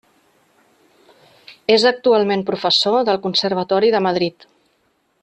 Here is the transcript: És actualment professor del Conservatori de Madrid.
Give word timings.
És 1.75 1.85
actualment 1.91 2.45
professor 2.49 2.99
del 3.11 3.23
Conservatori 3.27 3.93
de 3.97 4.03
Madrid. 4.11 4.49